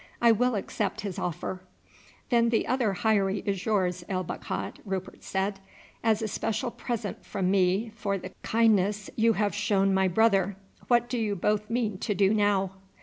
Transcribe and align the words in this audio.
I 0.19 0.31
will 0.31 0.55
accept 0.55 1.01
his 1.01 1.19
offer." 1.19 1.61
"Then 2.31 2.49
the 2.49 2.65
other 2.65 2.95
heirie 3.05 3.43
is 3.45 3.67
yours, 3.67 4.03
El 4.09 4.23
Bakhat," 4.23 4.79
Rupert 4.83 5.23
said, 5.23 5.59
"as 6.03 6.23
a 6.23 6.27
special 6.27 6.71
present 6.71 7.23
from 7.23 7.51
me 7.51 7.91
for 7.95 8.17
the 8.17 8.31
kindness 8.41 9.11
you 9.15 9.33
have 9.33 9.53
shown 9.53 9.93
my 9.93 10.07
brother. 10.07 10.55
What 10.87 11.07
do 11.07 11.19
you 11.19 11.35
both 11.35 11.69
mean 11.69 11.99
to 11.99 12.15
do 12.15 12.33
now?" 12.33 12.71